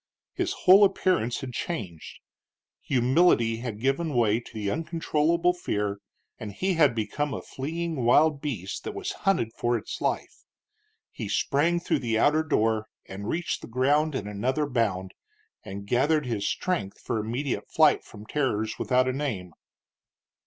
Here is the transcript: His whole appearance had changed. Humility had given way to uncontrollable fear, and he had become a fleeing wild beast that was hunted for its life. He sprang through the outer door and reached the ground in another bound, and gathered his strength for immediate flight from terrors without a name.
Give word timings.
His 0.33 0.53
whole 0.63 0.83
appearance 0.83 1.41
had 1.41 1.53
changed. 1.53 2.21
Humility 2.81 3.57
had 3.57 3.79
given 3.79 4.15
way 4.15 4.39
to 4.39 4.67
uncontrollable 4.67 5.53
fear, 5.53 5.99
and 6.39 6.51
he 6.51 6.73
had 6.73 6.95
become 6.95 7.35
a 7.35 7.41
fleeing 7.43 7.97
wild 8.03 8.41
beast 8.41 8.83
that 8.83 8.95
was 8.95 9.11
hunted 9.11 9.53
for 9.53 9.77
its 9.77 10.01
life. 10.01 10.43
He 11.11 11.29
sprang 11.29 11.79
through 11.79 11.99
the 11.99 12.17
outer 12.17 12.41
door 12.41 12.87
and 13.05 13.29
reached 13.29 13.61
the 13.61 13.67
ground 13.67 14.15
in 14.15 14.27
another 14.27 14.65
bound, 14.65 15.13
and 15.63 15.85
gathered 15.85 16.25
his 16.25 16.47
strength 16.49 16.99
for 16.99 17.19
immediate 17.19 17.69
flight 17.69 18.03
from 18.03 18.25
terrors 18.25 18.79
without 18.79 19.07
a 19.07 19.13
name. 19.13 19.53